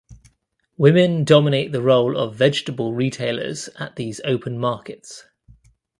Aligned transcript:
Women 0.77 1.23
dominate 1.25 1.71
the 1.73 1.81
role 1.83 2.17
of 2.17 2.33
vegetable 2.35 2.95
retailers 2.95 3.67
at 3.79 3.97
these 3.97 4.19
open 4.25 4.57
markets. 4.57 5.25